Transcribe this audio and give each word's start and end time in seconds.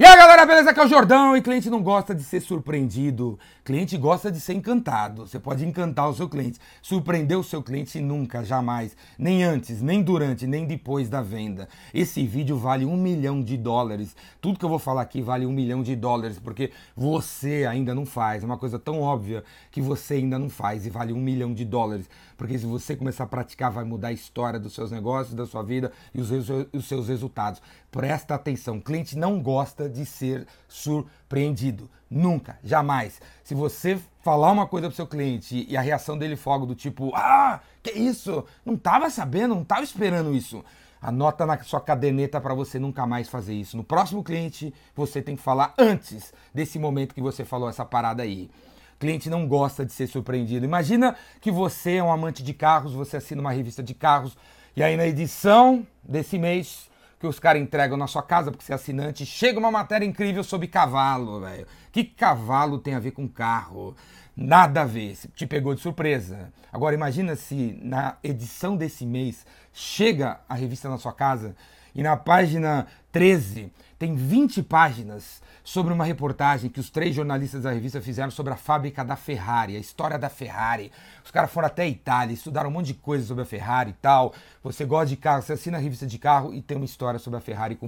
E 0.00 0.02
aí 0.02 0.16
galera, 0.16 0.46
beleza? 0.46 0.70
Aqui 0.70 0.80
é 0.80 0.84
o 0.86 0.88
Jordão 0.88 1.36
e 1.36 1.42
cliente 1.42 1.68
não 1.68 1.82
gosta 1.82 2.14
de 2.14 2.22
ser 2.22 2.40
surpreendido, 2.40 3.38
cliente 3.62 3.98
gosta 3.98 4.32
de 4.32 4.40
ser 4.40 4.54
encantado. 4.54 5.26
Você 5.26 5.38
pode 5.38 5.62
encantar 5.62 6.08
o 6.08 6.14
seu 6.14 6.26
cliente, 6.26 6.58
surpreender 6.80 7.38
o 7.38 7.44
seu 7.44 7.62
cliente 7.62 8.00
nunca, 8.00 8.42
jamais, 8.42 8.96
nem 9.18 9.44
antes, 9.44 9.82
nem 9.82 10.02
durante, 10.02 10.46
nem 10.46 10.64
depois 10.64 11.10
da 11.10 11.20
venda. 11.20 11.68
Esse 11.92 12.26
vídeo 12.26 12.56
vale 12.56 12.86
um 12.86 12.96
milhão 12.96 13.42
de 13.42 13.58
dólares. 13.58 14.16
Tudo 14.40 14.58
que 14.58 14.64
eu 14.64 14.70
vou 14.70 14.78
falar 14.78 15.02
aqui 15.02 15.20
vale 15.20 15.44
um 15.44 15.52
milhão 15.52 15.82
de 15.82 15.94
dólares 15.94 16.38
porque 16.38 16.72
você 16.96 17.66
ainda 17.68 17.94
não 17.94 18.06
faz. 18.06 18.42
É 18.42 18.46
uma 18.46 18.56
coisa 18.56 18.78
tão 18.78 19.02
óbvia 19.02 19.44
que 19.70 19.82
você 19.82 20.14
ainda 20.14 20.38
não 20.38 20.48
faz 20.48 20.86
e 20.86 20.88
vale 20.88 21.12
um 21.12 21.20
milhão 21.20 21.52
de 21.52 21.66
dólares. 21.66 22.08
Porque 22.38 22.58
se 22.58 22.64
você 22.64 22.96
começar 22.96 23.24
a 23.24 23.26
praticar, 23.26 23.70
vai 23.70 23.84
mudar 23.84 24.08
a 24.08 24.12
história 24.12 24.58
dos 24.58 24.72
seus 24.72 24.90
negócios, 24.90 25.34
da 25.34 25.44
sua 25.44 25.62
vida 25.62 25.92
e 26.14 26.22
os, 26.22 26.86
seus 26.86 27.06
resultados. 27.06 27.60
Presta 27.90 28.34
atenção, 28.34 28.80
cliente 28.80 29.18
não 29.18 29.42
gosta 29.42 29.89
de 29.90 30.06
ser 30.06 30.46
surpreendido. 30.68 31.90
Nunca, 32.08 32.58
jamais. 32.64 33.20
Se 33.44 33.54
você 33.54 33.98
falar 34.22 34.50
uma 34.50 34.66
coisa 34.66 34.88
pro 34.88 34.96
seu 34.96 35.06
cliente 35.06 35.66
e 35.68 35.76
a 35.76 35.80
reação 35.80 36.16
dele 36.16 36.36
for 36.36 36.64
do 36.66 36.74
tipo, 36.74 37.12
ah, 37.14 37.60
que 37.82 37.90
isso? 37.92 38.44
Não 38.64 38.76
tava 38.76 39.10
sabendo, 39.10 39.54
não 39.54 39.64
tava 39.64 39.82
esperando 39.82 40.34
isso. 40.34 40.64
Anota 41.00 41.46
na 41.46 41.58
sua 41.62 41.80
caderneta 41.80 42.40
para 42.40 42.52
você 42.52 42.78
nunca 42.78 43.06
mais 43.06 43.28
fazer 43.28 43.54
isso. 43.54 43.76
No 43.76 43.84
próximo 43.84 44.22
cliente, 44.22 44.74
você 44.94 45.22
tem 45.22 45.36
que 45.36 45.42
falar 45.42 45.72
antes 45.78 46.34
desse 46.52 46.78
momento 46.78 47.14
que 47.14 47.22
você 47.22 47.44
falou 47.44 47.68
essa 47.68 47.84
parada 47.84 48.22
aí. 48.22 48.50
Cliente 48.98 49.30
não 49.30 49.48
gosta 49.48 49.86
de 49.86 49.92
ser 49.92 50.08
surpreendido. 50.08 50.66
Imagina 50.66 51.16
que 51.40 51.50
você 51.50 51.96
é 51.96 52.04
um 52.04 52.12
amante 52.12 52.42
de 52.42 52.52
carros, 52.52 52.92
você 52.92 53.16
assina 53.16 53.40
uma 53.40 53.52
revista 53.52 53.82
de 53.82 53.94
carros 53.94 54.36
e 54.76 54.82
aí 54.82 54.94
na 54.94 55.06
edição 55.06 55.86
desse 56.02 56.38
mês 56.38 56.89
que 57.20 57.26
os 57.26 57.38
caras 57.38 57.60
entregam 57.60 57.98
na 57.98 58.06
sua 58.06 58.22
casa 58.22 58.50
porque 58.50 58.64
você 58.64 58.72
é 58.72 58.74
assinante, 58.74 59.26
chega 59.26 59.58
uma 59.58 59.70
matéria 59.70 60.06
incrível 60.06 60.42
sobre 60.42 60.66
cavalo, 60.66 61.40
velho. 61.40 61.66
Que 61.92 62.02
cavalo 62.02 62.78
tem 62.78 62.94
a 62.94 62.98
ver 62.98 63.10
com 63.10 63.28
carro? 63.28 63.94
Nada 64.34 64.80
a 64.80 64.84
ver, 64.86 65.18
te 65.34 65.46
pegou 65.46 65.74
de 65.74 65.82
surpresa. 65.82 66.50
Agora 66.72 66.94
imagina 66.94 67.36
se 67.36 67.78
na 67.82 68.16
edição 68.24 68.74
desse 68.74 69.04
mês 69.04 69.44
chega 69.70 70.40
a 70.48 70.54
revista 70.54 70.88
na 70.88 70.96
sua 70.96 71.12
casa 71.12 71.54
e 71.94 72.02
na 72.02 72.16
página 72.16 72.86
13 73.12 73.72
tem 73.98 74.14
20 74.14 74.62
páginas 74.62 75.42
sobre 75.62 75.92
uma 75.92 76.04
reportagem 76.04 76.70
que 76.70 76.80
os 76.80 76.88
três 76.88 77.14
jornalistas 77.14 77.62
da 77.62 77.70
revista 77.70 78.00
fizeram 78.00 78.30
sobre 78.30 78.52
a 78.52 78.56
fábrica 78.56 79.04
da 79.04 79.14
Ferrari, 79.14 79.76
a 79.76 79.78
história 79.78 80.18
da 80.18 80.28
Ferrari. 80.28 80.90
Os 81.24 81.30
caras 81.30 81.50
foram 81.50 81.66
até 81.66 81.82
a 81.82 81.88
Itália, 81.88 82.32
estudaram 82.32 82.70
um 82.70 82.72
monte 82.72 82.86
de 82.86 82.94
coisa 82.94 83.26
sobre 83.26 83.42
a 83.42 83.46
Ferrari 83.46 83.90
e 83.90 83.94
tal. 83.94 84.32
Você 84.62 84.84
gosta 84.84 85.06
de 85.06 85.16
carro, 85.16 85.42
você 85.42 85.52
assina 85.52 85.76
a 85.76 85.80
revista 85.80 86.06
de 86.06 86.18
carro 86.18 86.54
e 86.54 86.62
tem 86.62 86.76
uma 86.76 86.86
história 86.86 87.20
sobre 87.20 87.38
a 87.38 87.40
Ferrari 87.40 87.78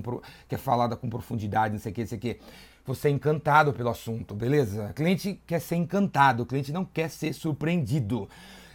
que 0.48 0.54
é 0.54 0.58
falada 0.58 0.96
com 0.96 1.08
profundidade, 1.08 1.72
não 1.72 1.80
sei 1.80 1.92
o 1.92 1.94
que, 1.94 2.00
não 2.02 2.08
sei 2.08 2.18
o 2.18 2.20
que. 2.20 2.40
Você 2.84 3.08
é 3.08 3.10
encantado 3.10 3.72
pelo 3.72 3.88
assunto, 3.88 4.34
beleza? 4.34 4.88
O 4.90 4.94
cliente 4.94 5.40
quer 5.46 5.60
ser 5.60 5.76
encantado, 5.76 6.42
o 6.42 6.46
cliente 6.46 6.72
não 6.72 6.84
quer 6.84 7.08
ser 7.08 7.32
surpreendido. 7.32 8.28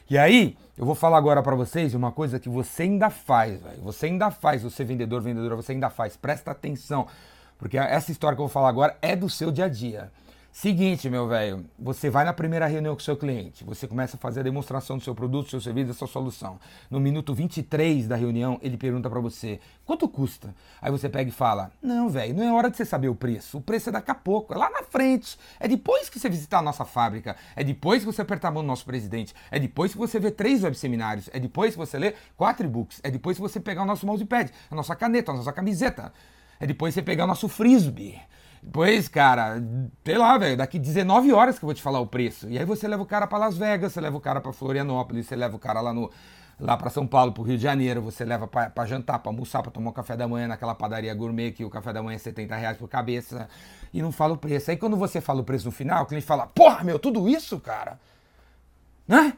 E 0.10 0.18
aí, 0.18 0.58
eu 0.78 0.86
vou 0.86 0.94
falar 0.94 1.18
agora 1.18 1.42
para 1.42 1.56
vocês 1.56 1.96
uma 1.96 2.12
coisa 2.12 2.40
que 2.40 2.48
você 2.48 2.84
ainda 2.84 3.10
faz, 3.10 3.60
véio. 3.60 3.82
você 3.82 4.06
ainda 4.06 4.30
faz, 4.30 4.62
você 4.62 4.84
vendedor, 4.84 5.22
vendedora, 5.22 5.56
você 5.56 5.72
ainda 5.72 5.90
faz. 5.90 6.16
Presta 6.16 6.52
atenção, 6.52 7.08
porque 7.58 7.78
essa 7.78 8.12
história 8.12 8.36
que 8.36 8.42
eu 8.42 8.46
vou 8.46 8.54
falar 8.54 8.70
agora 8.70 8.96
é 9.02 9.16
do 9.16 9.28
seu 9.28 9.52
dia 9.52 9.66
a 9.66 9.70
dia. 9.70 10.12
Seguinte, 10.60 11.08
meu 11.08 11.28
velho, 11.28 11.64
você 11.78 12.10
vai 12.10 12.26
na 12.26 12.34
primeira 12.34 12.66
reunião 12.66 12.96
com 12.96 13.00
o 13.00 13.04
seu 13.04 13.16
cliente, 13.16 13.64
você 13.64 13.88
começa 13.88 14.18
a 14.18 14.20
fazer 14.20 14.40
a 14.40 14.44
demonstração 14.44 14.98
do 14.98 15.04
seu 15.04 15.14
produto, 15.14 15.46
do 15.46 15.50
seu 15.52 15.62
serviço, 15.62 15.90
da 15.90 15.94
sua 15.94 16.08
solução. 16.08 16.60
No 16.90 17.00
minuto 17.00 17.32
23 17.32 18.08
da 18.08 18.16
reunião, 18.16 18.58
ele 18.64 18.76
pergunta 18.76 19.08
para 19.08 19.20
você: 19.20 19.60
"Quanto 19.86 20.10
custa?". 20.10 20.56
Aí 20.82 20.90
você 20.90 21.08
pega 21.08 21.30
e 21.30 21.32
fala: 21.32 21.72
"Não, 21.80 22.10
velho, 22.10 22.34
não 22.34 22.44
é 22.44 22.52
hora 22.52 22.72
de 22.72 22.78
você 22.78 22.86
saber 22.86 23.08
o 23.08 23.14
preço. 23.14 23.60
O 23.60 23.62
preço 23.62 23.90
é 23.90 23.92
daqui 23.92 24.10
a 24.10 24.16
pouco, 24.16 24.52
é 24.52 24.58
lá 24.58 24.68
na 24.72 24.82
frente. 24.82 25.38
É 25.60 25.68
depois 25.68 26.10
que 26.10 26.20
você 26.20 26.28
visitar 26.28 26.58
a 26.58 26.64
nossa 26.64 26.84
fábrica, 26.84 27.36
é 27.56 27.64
depois 27.64 28.00
que 28.00 28.12
você 28.12 28.24
apertar 28.24 28.48
a 28.48 28.52
mão 28.52 28.64
do 28.64 28.68
nosso 28.68 28.84
presidente, 28.84 29.36
é 29.52 29.60
depois 29.60 29.92
que 29.92 29.98
você 30.00 30.20
ver 30.20 30.32
três 30.32 30.64
web 30.64 30.76
seminários, 30.76 31.30
é 31.32 31.40
depois 31.40 31.74
que 31.74 31.78
você 31.78 32.00
ler 32.00 32.16
quatro 32.36 32.66
e-books, 32.66 33.00
é 33.04 33.12
depois 33.12 33.38
que 33.38 33.42
você 33.44 33.60
pegar 33.60 33.84
o 33.84 33.86
nosso 33.86 34.08
mousepad, 34.08 34.52
a 34.72 34.76
nossa 34.76 34.96
caneta, 34.96 35.32
a 35.32 35.36
nossa 35.36 35.54
camiseta, 35.54 36.12
é 36.60 36.66
depois 36.66 36.96
que 36.96 37.00
você 37.00 37.06
pegar 37.06 37.26
o 37.26 37.28
nosso 37.28 37.48
frisbee". 37.48 38.20
Pois, 38.72 39.08
cara, 39.08 39.62
sei 40.04 40.18
lá, 40.18 40.38
velho, 40.38 40.58
daqui 40.58 40.78
19 40.78 41.32
horas 41.32 41.58
que 41.58 41.64
eu 41.64 41.68
vou 41.68 41.74
te 41.74 41.82
falar 41.82 42.00
o 42.00 42.08
preço. 42.08 42.50
E 42.50 42.58
aí 42.58 42.66
você 42.66 42.88
leva 42.88 43.04
o 43.04 43.06
cara 43.06 43.28
para 43.28 43.38
Las 43.38 43.58
Vegas, 43.58 43.94
você 43.94 44.02
leva 44.02 44.18
o 44.18 44.22
cara 44.22 44.42
para 44.42 44.52
Florianópolis, 44.52 45.26
você 45.26 45.36
leva 45.36 45.56
o 45.56 45.60
cara 45.60 45.80
lá 45.82 45.94
no 45.94 46.12
lá 46.60 46.76
para 46.76 46.90
São 46.90 47.06
Paulo, 47.06 47.32
pro 47.32 47.44
Rio 47.44 47.56
de 47.56 47.64
Janeiro, 47.64 48.02
você 48.02 48.26
leva 48.26 48.48
para 48.48 48.86
jantar, 48.86 49.20
para 49.20 49.32
almoçar, 49.32 49.62
para 49.62 49.72
tomar 49.72 49.92
um 49.92 49.94
café 49.94 50.18
da 50.18 50.28
manhã 50.28 50.48
naquela 50.48 50.74
padaria 50.74 51.14
gourmet 51.14 51.52
que 51.52 51.64
o 51.64 51.70
café 51.70 51.94
da 51.94 52.02
manhã 52.02 52.16
é 52.16 52.20
70 52.20 52.56
reais 52.56 52.78
por 52.78 52.90
cabeça 52.90 53.48
e 53.94 54.02
não 54.02 54.12
fala 54.12 54.34
o 54.34 54.38
preço. 54.38 54.72
Aí 54.72 54.78
quando 54.78 54.98
você 54.98 55.22
fala 55.22 55.42
o 55.42 55.44
preço 55.44 55.66
no 55.66 55.72
final, 55.72 56.04
o 56.04 56.06
cliente 56.08 56.26
fala, 56.26 56.48
porra, 56.48 56.84
meu, 56.84 56.98
tudo 56.98 57.30
isso, 57.30 57.60
cara? 57.60 58.00
Né? 59.08 59.34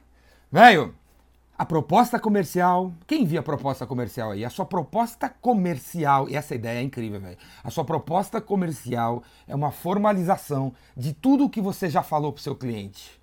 Velho, 0.51 0.96
a 1.59 1.66
proposta 1.66 2.18
comercial. 2.18 2.94
Quem 3.06 3.25
via 3.25 3.42
a 3.42 3.44
proposta 3.44 3.86
comercial 3.86 4.31
aí? 4.31 4.46
A 4.46 4.50
sua 4.50 4.66
proposta 4.66 5.28
comercial, 5.28 6.30
e 6.30 6.36
essa 6.38 6.56
ideia 6.56 6.80
é 6.80 6.81
incrível, 6.81 7.20
velho. 7.20 7.38
A 7.62 7.70
sua 7.70 7.84
proposta 7.84 8.40
comercial 8.40 9.22
é 9.46 9.53
uma 9.53 9.70
formalização 9.70 10.72
de 10.96 11.12
tudo 11.12 11.44
o 11.44 11.50
que 11.50 11.59
você 11.59 11.90
já 11.90 12.02
falou 12.02 12.31
pro 12.31 12.42
seu 12.42 12.56
cliente. 12.56 13.20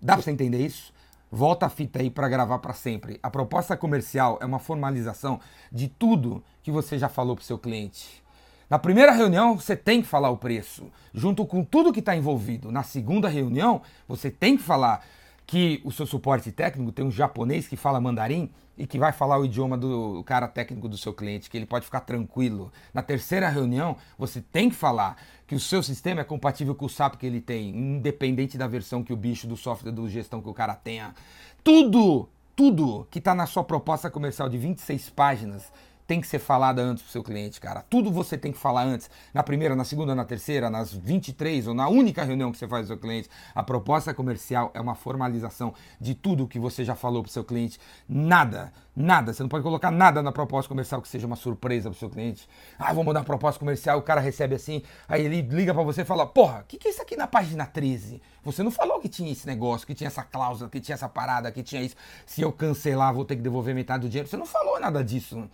Dá 0.00 0.14
pra 0.14 0.22
você 0.24 0.32
entender 0.32 0.66
isso? 0.66 0.92
Volta 1.30 1.66
a 1.66 1.68
fita 1.68 2.00
aí 2.00 2.10
para 2.10 2.28
gravar 2.28 2.58
para 2.58 2.74
sempre. 2.74 3.20
A 3.22 3.30
proposta 3.30 3.76
comercial 3.76 4.36
é 4.42 4.44
uma 4.44 4.58
formalização 4.58 5.38
de 5.70 5.86
tudo 5.86 6.42
que 6.60 6.72
você 6.72 6.98
já 6.98 7.08
falou 7.08 7.36
pro 7.36 7.44
seu 7.44 7.56
cliente. 7.56 8.20
Na 8.68 8.80
primeira 8.80 9.12
reunião, 9.12 9.56
você 9.56 9.76
tem 9.76 10.02
que 10.02 10.08
falar 10.08 10.30
o 10.30 10.36
preço, 10.36 10.90
junto 11.14 11.46
com 11.46 11.62
tudo 11.62 11.92
que 11.92 12.00
está 12.00 12.16
envolvido. 12.16 12.72
Na 12.72 12.82
segunda 12.82 13.28
reunião, 13.28 13.80
você 14.08 14.28
tem 14.28 14.56
que 14.56 14.62
falar 14.64 15.04
que 15.52 15.82
o 15.84 15.92
seu 15.92 16.06
suporte 16.06 16.50
técnico 16.50 16.90
tem 16.92 17.04
um 17.04 17.10
japonês 17.10 17.68
que 17.68 17.76
fala 17.76 18.00
mandarim 18.00 18.50
e 18.74 18.86
que 18.86 18.98
vai 18.98 19.12
falar 19.12 19.38
o 19.38 19.44
idioma 19.44 19.76
do 19.76 20.24
cara 20.24 20.48
técnico 20.48 20.88
do 20.88 20.96
seu 20.96 21.12
cliente, 21.12 21.50
que 21.50 21.58
ele 21.58 21.66
pode 21.66 21.84
ficar 21.84 22.00
tranquilo. 22.00 22.72
Na 22.94 23.02
terceira 23.02 23.50
reunião, 23.50 23.98
você 24.16 24.40
tem 24.40 24.70
que 24.70 24.74
falar 24.74 25.14
que 25.46 25.54
o 25.54 25.60
seu 25.60 25.82
sistema 25.82 26.22
é 26.22 26.24
compatível 26.24 26.74
com 26.74 26.86
o 26.86 26.88
SAP 26.88 27.16
que 27.16 27.26
ele 27.26 27.38
tem, 27.38 27.68
independente 27.68 28.56
da 28.56 28.66
versão 28.66 29.04
que 29.04 29.12
o 29.12 29.16
bicho 29.16 29.46
do 29.46 29.54
software 29.54 29.92
do 29.92 30.08
gestão 30.08 30.40
que 30.40 30.48
o 30.48 30.54
cara 30.54 30.74
tenha. 30.74 31.14
Tudo, 31.62 32.30
tudo 32.56 33.06
que 33.10 33.18
está 33.18 33.34
na 33.34 33.44
sua 33.44 33.62
proposta 33.62 34.10
comercial 34.10 34.48
de 34.48 34.56
26 34.56 35.10
páginas 35.10 35.70
tem 36.12 36.20
que 36.20 36.26
ser 36.26 36.40
falada 36.40 36.82
antes 36.82 37.02
pro 37.02 37.10
seu 37.10 37.22
cliente, 37.22 37.58
cara. 37.58 37.82
Tudo 37.88 38.12
você 38.12 38.36
tem 38.36 38.52
que 38.52 38.58
falar 38.58 38.82
antes. 38.82 39.08
Na 39.32 39.42
primeira, 39.42 39.74
na 39.74 39.82
segunda, 39.82 40.14
na 40.14 40.26
terceira, 40.26 40.68
nas 40.68 40.92
23 40.92 41.68
ou 41.68 41.72
na 41.72 41.88
única 41.88 42.22
reunião 42.22 42.52
que 42.52 42.58
você 42.58 42.68
faz 42.68 42.82
com 42.82 42.88
seu 42.88 42.98
cliente. 42.98 43.30
A 43.54 43.62
proposta 43.62 44.12
comercial 44.12 44.70
é 44.74 44.80
uma 44.80 44.94
formalização 44.94 45.72
de 45.98 46.14
tudo 46.14 46.46
que 46.46 46.58
você 46.58 46.84
já 46.84 46.94
falou 46.94 47.22
pro 47.22 47.32
seu 47.32 47.42
cliente. 47.42 47.80
Nada, 48.06 48.74
nada. 48.94 49.32
Você 49.32 49.42
não 49.42 49.48
pode 49.48 49.62
colocar 49.62 49.90
nada 49.90 50.22
na 50.22 50.30
proposta 50.30 50.68
comercial 50.68 51.00
que 51.00 51.08
seja 51.08 51.26
uma 51.26 51.34
surpresa 51.34 51.88
pro 51.88 51.98
seu 51.98 52.10
cliente. 52.10 52.46
Ah, 52.78 52.92
vou 52.92 53.04
mudar 53.04 53.20
a 53.20 53.24
proposta 53.24 53.58
comercial, 53.58 53.98
o 53.98 54.02
cara 54.02 54.20
recebe 54.20 54.54
assim, 54.54 54.82
aí 55.08 55.24
ele 55.24 55.40
liga 55.40 55.72
para 55.72 55.82
você 55.82 56.02
e 56.02 56.04
fala: 56.04 56.26
"Porra, 56.26 56.60
o 56.60 56.64
que, 56.64 56.76
que 56.76 56.88
é 56.88 56.90
isso 56.90 57.00
aqui 57.00 57.16
na 57.16 57.26
página 57.26 57.64
13? 57.64 58.20
Você 58.44 58.62
não 58.62 58.70
falou 58.70 59.00
que 59.00 59.08
tinha 59.08 59.32
esse 59.32 59.46
negócio, 59.46 59.86
que 59.86 59.94
tinha 59.94 60.08
essa 60.08 60.22
cláusula, 60.22 60.68
que 60.68 60.78
tinha 60.78 60.94
essa 60.94 61.08
parada, 61.08 61.50
que 61.50 61.62
tinha 61.62 61.80
isso. 61.80 61.96
Se 62.26 62.42
eu 62.42 62.52
cancelar, 62.52 63.14
vou 63.14 63.24
ter 63.24 63.36
que 63.36 63.42
devolver 63.42 63.74
metade 63.74 64.02
do 64.02 64.10
dinheiro. 64.10 64.28
Você 64.28 64.36
não 64.36 64.44
falou 64.44 64.78
nada 64.78 65.02
disso. 65.02 65.48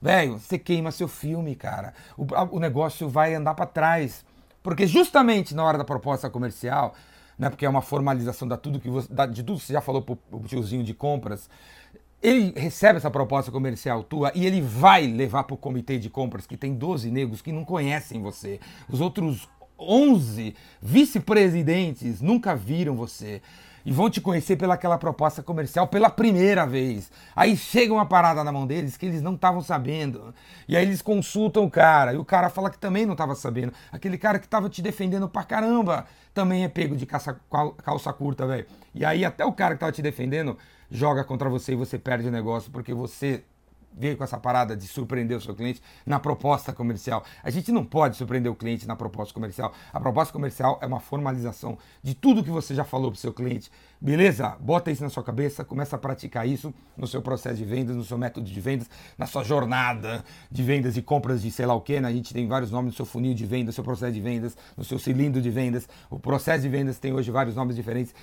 Velho, 0.00 0.38
você 0.38 0.58
queima 0.58 0.90
seu 0.90 1.06
filme, 1.06 1.54
cara. 1.54 1.92
O, 2.16 2.26
o 2.56 2.60
negócio 2.60 3.08
vai 3.08 3.34
andar 3.34 3.54
para 3.54 3.66
trás. 3.66 4.24
Porque 4.62 4.86
justamente 4.86 5.54
na 5.54 5.64
hora 5.64 5.78
da 5.78 5.84
proposta 5.84 6.28
comercial, 6.30 6.94
né, 7.38 7.48
porque 7.48 7.64
é 7.64 7.68
uma 7.68 7.82
formalização 7.82 8.46
da 8.46 8.56
tudo 8.56 8.78
que 8.78 8.88
você, 8.88 9.12
da, 9.12 9.26
de 9.26 9.42
tudo 9.42 9.58
que 9.58 9.66
você 9.66 9.72
já 9.72 9.80
falou 9.80 10.02
pro, 10.02 10.18
tiozinho 10.46 10.84
de 10.84 10.92
compras, 10.92 11.48
ele 12.22 12.52
recebe 12.54 12.98
essa 12.98 13.10
proposta 13.10 13.50
comercial 13.50 14.02
tua 14.02 14.30
e 14.34 14.44
ele 14.44 14.60
vai 14.60 15.06
levar 15.06 15.44
pro 15.44 15.56
comitê 15.56 15.98
de 15.98 16.10
compras, 16.10 16.46
que 16.46 16.56
tem 16.56 16.74
12 16.74 17.10
negros 17.10 17.40
que 17.40 17.50
não 17.50 17.64
conhecem 17.64 18.20
você. 18.20 18.60
Os 18.88 19.00
outros 19.00 19.48
11 19.80 20.54
vice-presidentes 20.80 22.20
nunca 22.20 22.54
viram 22.54 22.94
você 22.94 23.40
e 23.84 23.92
vão 23.92 24.10
te 24.10 24.20
conhecer 24.20 24.56
pelaquela 24.56 24.98
proposta 24.98 25.42
comercial 25.42 25.86
pela 25.86 26.10
primeira 26.10 26.66
vez. 26.66 27.10
Aí 27.34 27.56
chega 27.56 27.92
uma 27.92 28.06
parada 28.06 28.44
na 28.44 28.52
mão 28.52 28.66
deles 28.66 28.96
que 28.96 29.06
eles 29.06 29.22
não 29.22 29.34
estavam 29.34 29.62
sabendo. 29.62 30.34
E 30.68 30.76
aí 30.76 30.84
eles 30.84 31.02
consultam 31.02 31.64
o 31.64 31.70
cara, 31.70 32.12
e 32.12 32.16
o 32.16 32.24
cara 32.24 32.50
fala 32.50 32.70
que 32.70 32.78
também 32.78 33.06
não 33.06 33.12
estava 33.12 33.34
sabendo. 33.34 33.72
Aquele 33.90 34.18
cara 34.18 34.38
que 34.38 34.46
estava 34.46 34.68
te 34.68 34.82
defendendo 34.82 35.28
pra 35.28 35.44
caramba 35.44 36.06
também 36.34 36.64
é 36.64 36.68
pego 36.68 36.96
de 36.96 37.06
calça, 37.06 37.38
calça 37.82 38.12
curta, 38.12 38.46
velho. 38.46 38.66
E 38.94 39.04
aí 39.04 39.24
até 39.24 39.44
o 39.44 39.52
cara 39.52 39.74
que 39.74 39.76
estava 39.76 39.92
te 39.92 40.02
defendendo 40.02 40.56
joga 40.90 41.24
contra 41.24 41.48
você 41.48 41.72
e 41.72 41.76
você 41.76 41.98
perde 41.98 42.28
o 42.28 42.32
negócio 42.32 42.70
porque 42.70 42.92
você 42.92 43.44
veio 43.92 44.16
com 44.16 44.24
essa 44.24 44.38
parada 44.38 44.76
de 44.76 44.86
surpreender 44.86 45.36
o 45.36 45.40
seu 45.40 45.54
cliente 45.54 45.82
na 46.06 46.18
proposta 46.18 46.72
comercial. 46.72 47.24
A 47.42 47.50
gente 47.50 47.72
não 47.72 47.84
pode 47.84 48.16
surpreender 48.16 48.50
o 48.50 48.54
cliente 48.54 48.86
na 48.86 48.96
proposta 48.96 49.34
comercial. 49.34 49.72
A 49.92 50.00
proposta 50.00 50.32
comercial 50.32 50.78
é 50.80 50.86
uma 50.86 51.00
formalização 51.00 51.78
de 52.02 52.14
tudo 52.14 52.42
que 52.44 52.50
você 52.50 52.74
já 52.74 52.84
falou 52.84 53.10
para 53.10 53.16
o 53.16 53.20
seu 53.20 53.32
cliente. 53.32 53.70
Beleza? 54.00 54.56
Bota 54.60 54.90
isso 54.90 55.02
na 55.02 55.10
sua 55.10 55.22
cabeça, 55.22 55.64
começa 55.64 55.96
a 55.96 55.98
praticar 55.98 56.48
isso 56.48 56.72
no 56.96 57.06
seu 57.06 57.20
processo 57.20 57.56
de 57.56 57.64
vendas, 57.64 57.96
no 57.96 58.04
seu 58.04 58.16
método 58.16 58.46
de 58.46 58.60
vendas, 58.60 58.88
na 59.18 59.26
sua 59.26 59.44
jornada 59.44 60.24
de 60.50 60.62
vendas 60.62 60.96
e 60.96 61.02
compras 61.02 61.42
de 61.42 61.50
sei 61.50 61.66
lá 61.66 61.74
o 61.74 61.80
que. 61.80 62.00
Né? 62.00 62.08
A 62.08 62.12
gente 62.12 62.32
tem 62.32 62.46
vários 62.46 62.70
nomes 62.70 62.92
no 62.92 62.96
seu 62.96 63.06
funil 63.06 63.34
de 63.34 63.44
vendas, 63.44 63.66
no 63.66 63.72
seu 63.72 63.84
processo 63.84 64.12
de 64.12 64.20
vendas, 64.20 64.56
no 64.76 64.84
seu 64.84 64.98
cilindro 64.98 65.40
de 65.40 65.50
vendas. 65.50 65.88
O 66.08 66.18
processo 66.18 66.62
de 66.62 66.68
vendas 66.68 66.98
tem 66.98 67.12
hoje 67.12 67.30
vários 67.30 67.54
nomes 67.54 67.76
diferentes. 67.76 68.14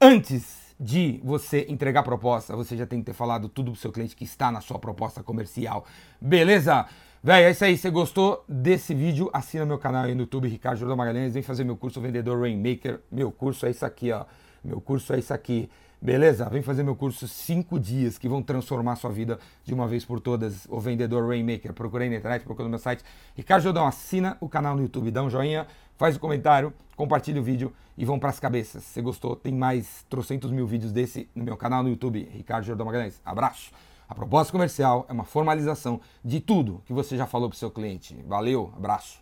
Antes 0.00 0.61
de 0.82 1.20
você 1.22 1.64
entregar 1.68 2.02
proposta, 2.02 2.56
você 2.56 2.76
já 2.76 2.84
tem 2.84 2.98
que 2.98 3.06
ter 3.06 3.12
falado 3.12 3.48
tudo 3.48 3.70
pro 3.70 3.80
seu 3.80 3.92
cliente 3.92 4.16
que 4.16 4.24
está 4.24 4.50
na 4.50 4.60
sua 4.60 4.80
proposta 4.80 5.22
comercial. 5.22 5.86
Beleza? 6.20 6.86
Véi, 7.22 7.44
é 7.44 7.50
isso 7.52 7.64
aí. 7.64 7.78
Se 7.78 7.88
gostou 7.88 8.44
desse 8.48 8.92
vídeo, 8.92 9.30
assina 9.32 9.64
meu 9.64 9.78
canal 9.78 10.04
aí 10.04 10.14
no 10.14 10.22
YouTube, 10.22 10.48
Ricardo 10.48 10.78
Jordão 10.78 10.96
Magalhães. 10.96 11.34
Vem 11.34 11.42
fazer 11.42 11.62
meu 11.62 11.76
curso 11.76 12.00
Vendedor 12.00 12.40
Rainmaker. 12.40 12.98
Meu 13.12 13.30
curso 13.30 13.64
é 13.64 13.70
isso 13.70 13.86
aqui, 13.86 14.10
ó. 14.10 14.24
Meu 14.64 14.80
curso 14.80 15.12
é 15.12 15.20
isso 15.20 15.32
aqui. 15.32 15.70
Beleza? 16.02 16.48
Vem 16.48 16.62
fazer 16.62 16.82
meu 16.82 16.96
curso 16.96 17.28
5 17.28 17.78
dias 17.78 18.18
que 18.18 18.28
vão 18.28 18.42
transformar 18.42 18.96
sua 18.96 19.12
vida 19.12 19.38
de 19.64 19.72
uma 19.72 19.86
vez 19.86 20.04
por 20.04 20.18
todas. 20.18 20.66
O 20.68 20.80
Vendedor 20.80 21.28
Rainmaker. 21.28 21.72
Procurei 21.72 22.10
na 22.10 22.16
internet, 22.16 22.42
procura 22.42 22.64
no 22.64 22.70
meu 22.70 22.78
site. 22.80 23.04
Ricardo 23.36 23.62
Jordão, 23.62 23.86
assina 23.86 24.36
o 24.40 24.48
canal 24.48 24.74
no 24.74 24.82
YouTube, 24.82 25.12
dá 25.12 25.22
um 25.22 25.30
joinha, 25.30 25.64
faz 25.96 26.16
o 26.16 26.18
um 26.18 26.20
comentário, 26.20 26.72
compartilha 26.96 27.40
o 27.40 27.44
vídeo 27.44 27.72
e 27.96 28.04
vão 28.04 28.18
para 28.18 28.30
as 28.30 28.40
cabeças. 28.40 28.82
Se 28.82 29.00
gostou, 29.00 29.36
tem 29.36 29.54
mais 29.54 30.04
trocentos 30.10 30.50
mil 30.50 30.66
vídeos 30.66 30.90
desse 30.90 31.28
no 31.36 31.44
meu 31.44 31.56
canal 31.56 31.84
no 31.84 31.88
YouTube, 31.88 32.28
Ricardo 32.32 32.64
Jordão 32.64 32.84
Magalhães. 32.84 33.20
Abraço! 33.24 33.70
A 34.08 34.14
proposta 34.14 34.50
comercial 34.50 35.06
é 35.08 35.12
uma 35.12 35.24
formalização 35.24 36.00
de 36.24 36.40
tudo 36.40 36.82
que 36.84 36.92
você 36.92 37.16
já 37.16 37.28
falou 37.28 37.48
para 37.48 37.54
o 37.54 37.58
seu 37.58 37.70
cliente. 37.70 38.20
Valeu, 38.26 38.72
abraço! 38.76 39.21